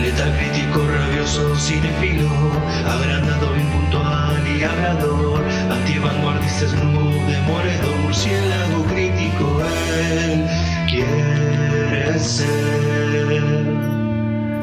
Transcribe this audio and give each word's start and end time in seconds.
Letal 0.00 0.32
crítico, 0.36 0.86
rabioso, 0.86 1.56
cinefilo, 1.56 2.28
agrandado, 2.86 3.56
impuntual 3.56 4.46
y 4.46 4.62
hablador, 4.62 5.42
antivanguardista, 5.70 6.68
snoop, 6.68 7.26
demoledor, 7.26 7.96
murciélago 8.02 8.63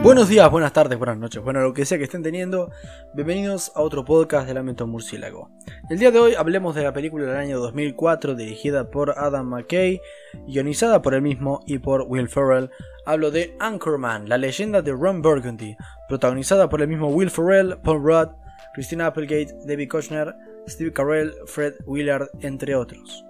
Buenos 0.03 0.29
días, 0.29 0.49
buenas 0.49 0.73
tardes, 0.73 0.97
buenas 0.97 1.19
noches, 1.19 1.43
bueno, 1.43 1.61
lo 1.61 1.75
que 1.75 1.85
sea 1.85 1.99
que 1.99 2.05
estén 2.05 2.23
teniendo, 2.23 2.71
bienvenidos 3.13 3.71
a 3.75 3.81
otro 3.81 4.03
podcast 4.03 4.47
de 4.47 4.55
Lamento 4.55 4.87
Murciélago. 4.87 5.51
El 5.91 5.99
día 5.99 6.09
de 6.09 6.17
hoy 6.17 6.33
hablemos 6.33 6.73
de 6.73 6.81
la 6.81 6.91
película 6.91 7.27
del 7.27 7.37
año 7.37 7.59
2004 7.59 8.33
dirigida 8.33 8.89
por 8.89 9.11
Adam 9.11 9.47
McKay, 9.47 10.01
guionizada 10.47 11.03
por 11.03 11.13
él 11.13 11.21
mismo 11.21 11.59
y 11.67 11.77
por 11.77 12.07
Will 12.07 12.27
Ferrell. 12.27 12.71
Hablo 13.05 13.29
de 13.29 13.55
Anchorman, 13.59 14.27
la 14.27 14.39
leyenda 14.39 14.81
de 14.81 14.91
Ron 14.91 15.21
Burgundy, 15.21 15.77
protagonizada 16.07 16.67
por 16.67 16.81
el 16.81 16.87
mismo 16.87 17.09
Will 17.09 17.29
Ferrell, 17.29 17.77
Paul 17.83 18.01
Rudd, 18.01 18.29
Christina 18.73 19.05
Applegate, 19.05 19.55
David 19.67 19.87
Kochner, 19.87 20.35
Steve 20.67 20.93
Carell, 20.93 21.31
Fred 21.45 21.75
Willard, 21.85 22.27
entre 22.39 22.73
otros. 22.73 23.23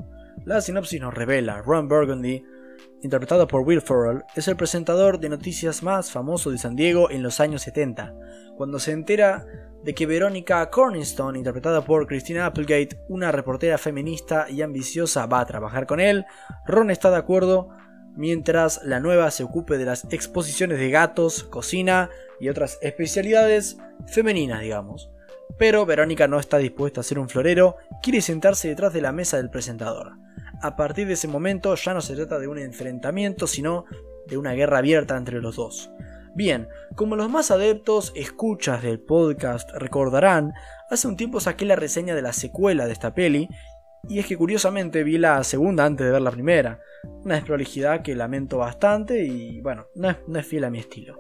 La 0.46 0.62
sinopsis 0.62 1.02
nos 1.02 1.14
revela, 1.14 1.62
Ron 1.62 1.90
Burgundy 1.90 2.46
interpretado 3.04 3.48
por 3.48 3.62
Will 3.62 3.82
Ferrell, 3.82 4.24
es 4.36 4.48
el 4.48 4.56
presentador 4.56 5.20
de 5.20 5.30
noticias 5.30 5.84
más 5.84 6.12
famoso 6.12 6.52
de 6.52 6.58
San 6.58 6.76
Diego 6.76 7.10
en 7.10 7.24
los 7.24 7.40
años 7.40 7.64
70. 7.64 8.14
Cuando 8.56 8.80
se 8.80 8.92
entera 8.92 9.46
de 9.84 9.96
que 9.96 10.06
Verónica 10.06 10.70
Corningstone, 10.70 11.40
interpretada 11.40 11.84
por 11.84 12.06
Christina 12.08 12.46
Applegate, 12.46 13.00
una 13.10 13.32
reportera 13.32 13.78
feminista 13.78 14.50
y 14.50 14.62
ambiciosa, 14.62 15.26
va 15.26 15.40
a 15.40 15.46
trabajar 15.46 15.88
con 15.88 16.00
él, 16.00 16.26
Ron 16.68 16.92
está 16.92 17.10
de 17.10 17.18
acuerdo 17.18 17.70
mientras 18.16 18.84
la 18.84 19.00
nueva 19.00 19.32
se 19.32 19.44
ocupe 19.44 19.78
de 19.78 19.86
las 19.86 20.06
exposiciones 20.12 20.78
de 20.78 20.92
gatos, 20.92 21.44
cocina 21.44 22.10
y 22.40 22.50
otras 22.50 22.78
especialidades 22.82 23.78
femeninas, 24.08 24.62
digamos. 24.62 25.10
Pero 25.58 25.86
Verónica 25.86 26.28
no 26.28 26.40
está 26.40 26.58
dispuesta 26.58 27.02
a 27.02 27.04
ser 27.04 27.20
un 27.20 27.30
florero, 27.30 27.78
quiere 28.04 28.22
sentarse 28.22 28.68
detrás 28.68 28.94
de 28.94 29.02
la 29.02 29.12
mesa 29.12 29.38
del 29.38 29.50
presentador 29.50 30.14
a 30.62 30.76
partir 30.76 31.08
de 31.08 31.14
ese 31.14 31.28
momento 31.28 31.76
ya 31.76 31.94
no 31.94 32.02
se 32.02 32.16
trata 32.16 32.40
de 32.40 32.48
un 32.48 32.58
enfrentamiento, 32.58 33.48
sino 33.48 33.86
de 34.28 34.38
una 34.38 34.54
guerra 34.54 34.80
abierta 34.80 35.18
entre 35.18 35.42
los 35.42 35.56
dos. 35.56 35.92
Bien, 36.34 36.70
como 36.96 37.16
los 37.16 37.30
más 37.30 37.52
adeptos 37.52 38.14
escuchas 38.16 38.82
del 38.82 39.00
podcast 39.00 39.70
recordarán, 39.72 40.54
hace 40.90 41.08
un 41.08 41.18
tiempo 41.18 41.42
saqué 41.42 41.66
la 41.66 41.76
reseña 41.76 42.16
de 42.16 42.22
la 42.22 42.32
secuela 42.32 42.86
de 42.86 42.94
esta 42.94 43.14
peli, 43.14 43.50
y 44.08 44.20
es 44.20 44.26
que 44.26 44.38
curiosamente 44.38 45.04
vi 45.04 45.18
la 45.18 45.44
segunda 45.44 45.86
antes 45.86 46.06
de 46.06 46.12
ver 46.12 46.22
la 46.22 46.32
primera, 46.32 46.80
una 47.24 47.36
desprolijidad 47.36 48.02
que 48.02 48.16
lamento 48.16 48.58
bastante 48.58 49.24
y 49.24 49.62
bueno, 49.62 49.88
no 49.96 50.40
es, 50.40 50.48
fiel 50.48 50.64
a 50.64 50.70
mi 50.70 50.80
estilo. 50.80 51.20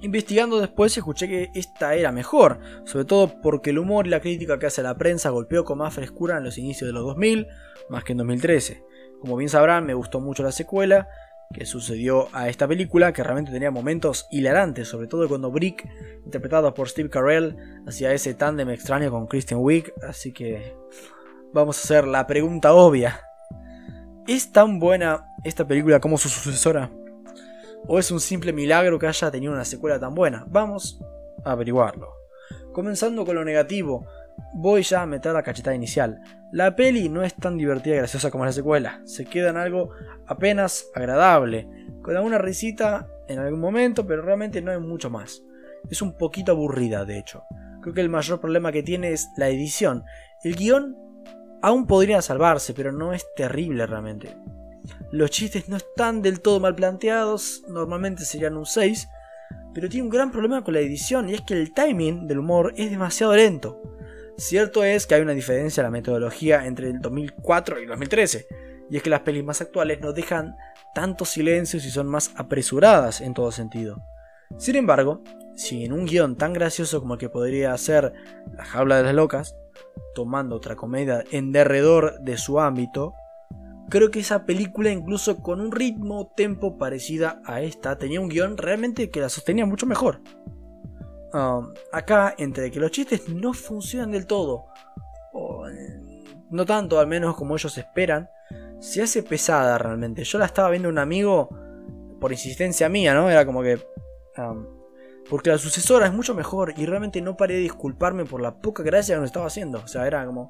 Investigando 0.00 0.60
después 0.60 0.96
escuché 0.96 1.26
que 1.26 1.50
esta 1.54 1.94
era 1.94 2.12
mejor, 2.12 2.60
sobre 2.84 3.04
todo 3.04 3.40
porque 3.42 3.70
el 3.70 3.78
humor 3.78 4.06
y 4.06 4.10
la 4.10 4.20
crítica 4.20 4.58
que 4.58 4.66
hace 4.66 4.82
la 4.82 4.96
prensa 4.96 5.30
golpeó 5.30 5.64
con 5.64 5.78
más 5.78 5.94
frescura 5.94 6.38
en 6.38 6.44
los 6.44 6.56
inicios 6.56 6.86
de 6.86 6.92
los 6.92 7.04
2000, 7.04 7.48
más 7.88 8.04
que 8.04 8.12
en 8.12 8.18
2013. 8.18 8.84
Como 9.20 9.36
bien 9.36 9.48
sabrán, 9.48 9.86
me 9.86 9.94
gustó 9.94 10.20
mucho 10.20 10.44
la 10.44 10.52
secuela 10.52 11.08
que 11.52 11.64
sucedió 11.64 12.28
a 12.32 12.48
esta 12.48 12.68
película, 12.68 13.12
que 13.12 13.22
realmente 13.22 13.50
tenía 13.50 13.70
momentos 13.70 14.26
hilarantes, 14.30 14.86
sobre 14.86 15.08
todo 15.08 15.26
cuando 15.28 15.50
Brick, 15.50 15.88
interpretado 16.24 16.74
por 16.74 16.88
Steve 16.88 17.08
Carell, 17.08 17.56
hacía 17.86 18.12
ese 18.12 18.34
tándem 18.34 18.68
extraño 18.70 19.10
con 19.10 19.26
Kristen 19.26 19.58
Wiig, 19.58 19.92
así 20.06 20.32
que 20.32 20.76
vamos 21.52 21.78
a 21.78 21.82
hacer 21.82 22.06
la 22.06 22.26
pregunta 22.26 22.72
obvia. 22.74 23.20
¿Es 24.26 24.52
tan 24.52 24.78
buena 24.78 25.26
esta 25.42 25.66
película 25.66 26.00
como 26.00 26.18
su 26.18 26.28
sucesora? 26.28 26.90
¿O 27.86 27.98
es 27.98 28.10
un 28.10 28.20
simple 28.20 28.52
milagro 28.52 28.98
que 28.98 29.06
haya 29.06 29.30
tenido 29.30 29.52
una 29.52 29.64
secuela 29.64 29.98
tan 29.98 30.14
buena? 30.14 30.44
Vamos 30.48 31.00
a 31.44 31.52
averiguarlo. 31.52 32.12
Comenzando 32.72 33.24
con 33.24 33.34
lo 33.34 33.44
negativo, 33.44 34.06
voy 34.54 34.82
ya 34.82 35.02
a 35.02 35.06
meter 35.06 35.32
la 35.32 35.42
cachetada 35.42 35.74
inicial. 35.74 36.20
La 36.52 36.74
peli 36.76 37.08
no 37.08 37.22
es 37.22 37.34
tan 37.34 37.56
divertida 37.56 37.94
y 37.94 37.98
graciosa 37.98 38.30
como 38.30 38.44
la 38.44 38.52
secuela, 38.52 39.00
se 39.04 39.24
queda 39.24 39.50
en 39.50 39.56
algo 39.56 39.90
apenas 40.26 40.86
agradable, 40.94 41.68
con 42.02 42.16
alguna 42.16 42.38
risita 42.38 43.08
en 43.28 43.38
algún 43.38 43.60
momento, 43.60 44.06
pero 44.06 44.22
realmente 44.22 44.62
no 44.62 44.70
hay 44.70 44.78
mucho 44.78 45.10
más. 45.10 45.42
Es 45.90 46.02
un 46.02 46.16
poquito 46.16 46.52
aburrida, 46.52 47.04
de 47.04 47.18
hecho. 47.18 47.44
Creo 47.82 47.94
que 47.94 48.00
el 48.00 48.08
mayor 48.08 48.40
problema 48.40 48.72
que 48.72 48.82
tiene 48.82 49.12
es 49.12 49.28
la 49.36 49.48
edición. 49.48 50.04
El 50.42 50.56
guion 50.56 50.96
aún 51.62 51.86
podría 51.86 52.22
salvarse, 52.22 52.74
pero 52.74 52.92
no 52.92 53.12
es 53.12 53.26
terrible 53.36 53.86
realmente. 53.86 54.36
Los 55.10 55.30
chistes 55.30 55.68
no 55.68 55.76
están 55.76 56.20
del 56.20 56.40
todo 56.40 56.60
mal 56.60 56.74
planteados, 56.74 57.62
normalmente 57.68 58.24
serían 58.24 58.56
un 58.56 58.66
6, 58.66 59.08
pero 59.72 59.88
tiene 59.88 60.04
un 60.04 60.10
gran 60.10 60.30
problema 60.30 60.62
con 60.62 60.74
la 60.74 60.80
edición 60.80 61.30
y 61.30 61.34
es 61.34 61.40
que 61.40 61.54
el 61.54 61.72
timing 61.72 62.26
del 62.26 62.40
humor 62.40 62.74
es 62.76 62.90
demasiado 62.90 63.34
lento. 63.34 63.80
Cierto 64.36 64.84
es 64.84 65.06
que 65.06 65.14
hay 65.14 65.22
una 65.22 65.32
diferencia 65.32 65.80
en 65.80 65.86
la 65.86 65.90
metodología 65.90 66.66
entre 66.66 66.90
el 66.90 67.00
2004 67.00 67.78
y 67.78 67.82
el 67.84 67.88
2013, 67.88 68.46
y 68.90 68.96
es 68.96 69.02
que 69.02 69.10
las 69.10 69.20
pelis 69.20 69.44
más 69.44 69.60
actuales 69.60 70.00
no 70.00 70.12
dejan 70.12 70.56
tantos 70.94 71.30
silencios 71.30 71.84
y 71.86 71.90
son 71.90 72.06
más 72.06 72.30
apresuradas 72.36 73.20
en 73.20 73.34
todo 73.34 73.50
sentido. 73.50 74.02
Sin 74.58 74.76
embargo, 74.76 75.22
si 75.56 75.84
en 75.84 75.92
un 75.92 76.06
guion 76.06 76.36
tan 76.36 76.52
gracioso 76.52 77.00
como 77.00 77.14
el 77.14 77.20
que 77.20 77.28
podría 77.28 77.76
ser 77.78 78.12
La 78.54 78.64
jaula 78.64 78.98
de 78.98 79.04
las 79.04 79.14
locas, 79.14 79.56
tomando 80.14 80.56
otra 80.56 80.76
comedia 80.76 81.24
en 81.30 81.52
derredor 81.52 82.20
de 82.20 82.36
su 82.36 82.60
ámbito, 82.60 83.14
Creo 83.88 84.10
que 84.10 84.20
esa 84.20 84.44
película, 84.44 84.90
incluso 84.90 85.38
con 85.38 85.60
un 85.60 85.72
ritmo, 85.72 86.32
tempo 86.36 86.76
parecida 86.76 87.40
a 87.44 87.62
esta, 87.62 87.96
tenía 87.96 88.20
un 88.20 88.28
guion 88.28 88.56
realmente 88.56 89.10
que 89.10 89.20
la 89.20 89.28
sostenía 89.28 89.64
mucho 89.64 89.86
mejor. 89.86 90.20
Um, 91.32 91.72
acá, 91.92 92.34
entre 92.38 92.70
que 92.70 92.80
los 92.80 92.90
chistes 92.90 93.28
no 93.28 93.52
funcionan 93.52 94.10
del 94.10 94.26
todo, 94.26 94.66
o 95.32 95.68
eh, 95.68 96.24
no 96.50 96.64
tanto 96.64 96.98
al 96.98 97.06
menos 97.06 97.36
como 97.36 97.54
ellos 97.54 97.76
esperan, 97.78 98.28
se 98.80 99.02
hace 99.02 99.22
pesada 99.22 99.78
realmente. 99.78 100.24
Yo 100.24 100.38
la 100.38 100.46
estaba 100.46 100.70
viendo 100.70 100.88
un 100.88 100.98
amigo 100.98 101.48
por 102.20 102.32
insistencia 102.32 102.88
mía, 102.88 103.14
¿no? 103.14 103.30
Era 103.30 103.44
como 103.44 103.62
que... 103.62 103.78
Um, 104.36 104.77
porque 105.28 105.50
la 105.50 105.58
sucesora 105.58 106.06
es 106.06 106.12
mucho 106.12 106.34
mejor 106.34 106.74
y 106.76 106.86
realmente 106.86 107.20
no 107.20 107.36
paré 107.36 107.54
de 107.54 107.60
disculparme 107.60 108.24
por 108.24 108.40
la 108.40 108.56
poca 108.56 108.82
gracia 108.82 109.14
que 109.14 109.20
nos 109.20 109.28
estaba 109.28 109.46
haciendo. 109.46 109.78
O 109.78 109.88
sea, 109.88 110.06
era 110.06 110.24
como... 110.26 110.48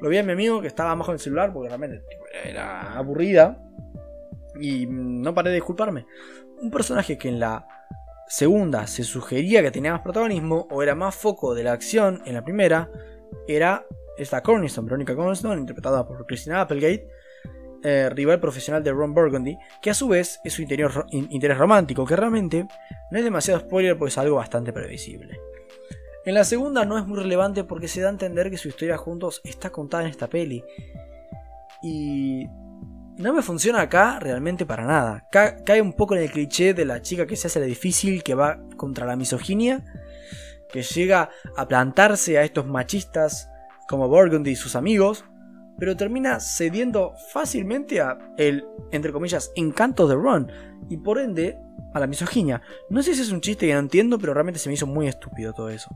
Lo 0.00 0.08
vi 0.08 0.18
a 0.18 0.22
mi 0.22 0.32
amigo 0.32 0.60
que 0.60 0.66
estaba 0.66 0.94
más 0.96 1.06
con 1.06 1.14
el 1.14 1.20
celular 1.20 1.52
porque 1.52 1.68
realmente 1.68 2.02
era 2.44 2.94
aburrida. 2.96 3.62
Y 4.60 4.86
no 4.86 5.34
paré 5.34 5.50
de 5.50 5.56
disculparme. 5.56 6.06
Un 6.60 6.70
personaje 6.70 7.16
que 7.18 7.28
en 7.28 7.40
la 7.40 7.66
segunda 8.28 8.86
se 8.86 9.04
sugería 9.04 9.62
que 9.62 9.70
tenía 9.70 9.92
más 9.92 10.02
protagonismo 10.02 10.66
o 10.70 10.82
era 10.82 10.94
más 10.94 11.14
foco 11.14 11.54
de 11.54 11.64
la 11.64 11.72
acción 11.72 12.22
en 12.24 12.34
la 12.34 12.42
primera 12.42 12.90
era 13.46 13.84
esta 14.16 14.42
Corniston, 14.42 14.86
Verónica 14.86 15.14
Corniston, 15.14 15.58
interpretada 15.58 16.06
por 16.06 16.26
Christina 16.26 16.60
Applegate, 16.60 17.08
eh, 17.82 18.08
rival 18.10 18.40
profesional 18.40 18.82
de 18.82 18.92
Ron 18.92 19.14
Burgundy, 19.14 19.58
que 19.80 19.90
a 19.90 19.94
su 19.94 20.08
vez 20.08 20.40
es 20.44 20.52
su 20.52 20.62
interior, 20.62 21.06
interés 21.10 21.58
romántico, 21.58 22.06
que 22.06 22.16
realmente 22.16 22.66
no 23.10 23.18
es 23.18 23.24
demasiado 23.24 23.60
spoiler 23.60 23.96
porque 23.96 24.10
es 24.10 24.18
algo 24.18 24.36
bastante 24.36 24.72
previsible. 24.72 25.40
En 26.24 26.34
la 26.34 26.44
segunda 26.44 26.84
no 26.84 26.96
es 26.98 27.06
muy 27.06 27.18
relevante 27.18 27.64
porque 27.64 27.88
se 27.88 28.00
da 28.00 28.08
a 28.08 28.12
entender 28.12 28.50
que 28.50 28.58
su 28.58 28.68
historia 28.68 28.96
juntos 28.96 29.40
está 29.44 29.70
contada 29.70 30.04
en 30.04 30.10
esta 30.10 30.28
peli. 30.28 30.64
Y 31.82 32.46
no 33.16 33.32
me 33.32 33.42
funciona 33.42 33.80
acá 33.80 34.20
realmente 34.20 34.64
para 34.64 34.84
nada. 34.84 35.26
cae 35.30 35.82
un 35.82 35.92
poco 35.94 36.14
en 36.14 36.22
el 36.22 36.30
cliché 36.30 36.74
de 36.74 36.84
la 36.84 37.02
chica 37.02 37.26
que 37.26 37.36
se 37.36 37.48
hace 37.48 37.58
la 37.58 37.66
difícil, 37.66 38.22
que 38.22 38.34
va 38.34 38.60
contra 38.76 39.04
la 39.04 39.16
misoginia, 39.16 39.84
que 40.72 40.82
llega 40.82 41.30
a 41.56 41.66
plantarse 41.66 42.38
a 42.38 42.44
estos 42.44 42.66
machistas 42.66 43.50
como 43.88 44.08
Burgundy 44.08 44.52
y 44.52 44.56
sus 44.56 44.76
amigos, 44.76 45.24
pero 45.82 45.96
termina 45.96 46.38
cediendo 46.38 47.12
fácilmente 47.32 48.00
a 48.00 48.16
el, 48.36 48.64
entre 48.92 49.10
comillas, 49.10 49.50
encanto 49.56 50.06
de 50.06 50.14
Ron, 50.14 50.48
y 50.88 50.96
por 50.96 51.18
ende 51.18 51.58
a 51.92 51.98
la 51.98 52.06
misoginia. 52.06 52.62
No 52.88 53.02
sé 53.02 53.16
si 53.16 53.22
es 53.22 53.32
un 53.32 53.40
chiste 53.40 53.66
que 53.66 53.72
no 53.72 53.80
entiendo, 53.80 54.16
pero 54.16 54.32
realmente 54.32 54.60
se 54.60 54.68
me 54.68 54.76
hizo 54.76 54.86
muy 54.86 55.08
estúpido 55.08 55.52
todo 55.52 55.70
eso. 55.70 55.90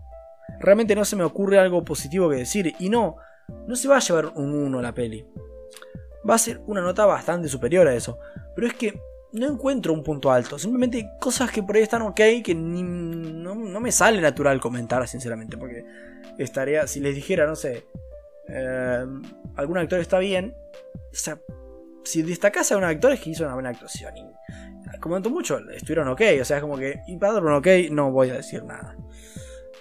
Realmente 0.59 0.97
no 0.97 1.05
se 1.05 1.15
me 1.15 1.23
ocurre 1.23 1.61
algo 1.61 1.85
positivo 1.85 2.29
que 2.29 2.35
decir. 2.35 2.75
Y 2.81 2.89
no, 2.89 3.15
no 3.69 3.77
se 3.77 3.87
va 3.87 3.99
a 3.99 4.01
llevar 4.01 4.33
un 4.35 4.55
1 4.55 4.83
la 4.83 4.93
peli. 4.93 5.25
Va 6.29 6.35
a 6.35 6.39
ser 6.39 6.61
una 6.67 6.81
nota 6.81 7.07
bastante 7.07 7.49
superior 7.49 7.87
a 7.87 7.95
eso. 7.95 8.19
Pero 8.57 8.67
es 8.67 8.75
que 8.75 9.01
no 9.35 9.47
encuentro 9.47 9.93
un 9.93 10.03
punto 10.03 10.33
alto. 10.33 10.59
Simplemente 10.59 11.13
cosas 11.21 11.53
que 11.53 11.63
por 11.63 11.77
ahí 11.77 11.83
están 11.83 12.03
ok 12.03 12.21
que 12.43 12.57
no, 12.57 13.55
me 13.55 13.93
sale 13.93 14.21
natural 14.21 14.61
comentar, 14.61 15.07
sinceramente. 15.07 15.57
Porque 15.57 15.85
estaría, 16.39 16.89
si 16.89 16.99
les 16.99 17.15
dijera, 17.15 17.47
no 17.47 17.55
sé, 17.55 17.87
eh, 18.49 19.07
algún 19.57 19.79
actor 19.79 20.01
está 20.01 20.19
bien. 20.19 20.55
O 20.95 21.15
sea, 21.15 21.39
si 22.05 22.23
destacase 22.23 22.75
a 22.75 22.77
un 22.77 22.85
actor 22.85 23.13
es 23.13 23.21
que 23.21 23.31
hizo 23.31 23.45
una 23.45 23.55
buena 23.55 23.71
actuación. 23.71 24.17
Y 24.17 24.37
comento 25.01 25.31
mucho, 25.31 25.59
estuvieron 25.71 26.09
ok. 26.09 26.23
O 26.41 26.45
sea, 26.45 26.59
es 26.59 26.63
como 26.63 26.77
que, 26.77 27.01
y 27.07 27.17
para 27.17 27.35
dar 27.35 27.45
un 27.45 27.53
ok, 27.53 27.67
no 27.91 28.11
voy 28.11 28.31
a 28.31 28.35
decir 28.35 28.65
nada. 28.65 28.97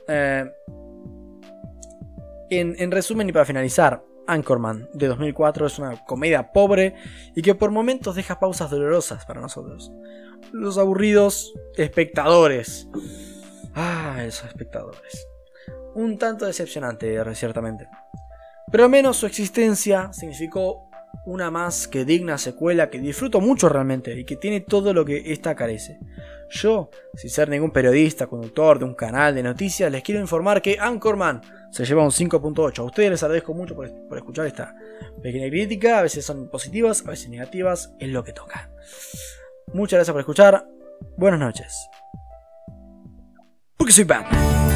Eh, 0.08 0.52
en, 2.50 2.92
resumen 2.92 3.30
y 3.30 3.32
para 3.32 3.46
finalizar, 3.46 4.04
Anchorman 4.28 4.90
de 4.94 5.08
2004 5.08 5.68
es 5.68 5.80
una 5.80 6.04
comedia 6.06 6.52
pobre 6.52 6.96
y 7.36 7.42
que 7.42 7.56
por 7.56 7.72
momentos 7.72 8.16
deja 8.16 8.40
pausas 8.40 8.70
dolorosas 8.70 9.26
para 9.26 9.42
nosotros. 9.42 9.92
Los 10.52 10.78
aburridos 10.78 11.54
espectadores. 11.76 12.88
Ah, 13.74 14.24
esos 14.26 14.48
espectadores. 14.48 15.28
Un 15.96 16.18
tanto 16.18 16.46
decepcionante, 16.46 17.18
ciertamente. 17.36 17.88
Pero 18.72 18.86
al 18.86 18.90
menos 18.90 19.18
su 19.18 19.26
existencia 19.26 20.12
significó 20.14 20.90
una 21.26 21.50
más 21.50 21.88
que 21.88 22.06
digna 22.06 22.38
secuela 22.38 22.90
que 22.90 23.00
disfruto 23.00 23.42
mucho 23.42 23.70
realmente 23.70 24.18
y 24.18 24.26
que 24.26 24.36
tiene 24.36 24.62
todo 24.62 24.94
lo 24.94 25.06
que 25.06 25.32
esta 25.32 25.56
carece. 25.56 26.00
Yo, 26.50 26.90
sin 27.16 27.30
ser 27.30 27.50
ningún 27.50 27.72
periodista, 27.72 28.28
conductor 28.28 28.78
de 28.78 28.86
un 28.86 28.94
canal 28.94 29.34
de 29.34 29.42
noticias, 29.42 29.92
les 29.92 30.04
quiero 30.04 30.22
informar 30.22 30.62
que 30.62 30.78
Anchorman 30.80 31.42
se 31.72 31.86
lleva 31.86 32.04
un 32.04 32.12
5.8. 32.12 32.80
A 32.80 32.84
ustedes 32.84 33.10
les 33.10 33.24
agradezco 33.24 33.54
mucho 33.54 33.76
por, 33.76 33.92
por, 34.08 34.18
escuchar 34.18 34.46
esta 34.46 34.76
pequeña 35.22 35.50
crítica. 35.50 36.00
A 36.00 36.04
veces 36.04 36.24
son 36.24 36.50
positivas, 36.50 37.04
a 37.06 37.10
veces 37.10 37.30
negativas. 37.30 37.94
Es 38.00 38.10
lo 38.10 38.24
que 38.24 38.34
toca. 38.34 38.70
Muchas 39.74 39.98
gracias 39.98 40.14
por 40.14 40.22
escuchar. 40.22 40.68
Buenas 41.18 41.40
noches. 41.40 41.90
Porque 43.78 43.92
soy 43.92 44.04
Batman. 44.06 44.75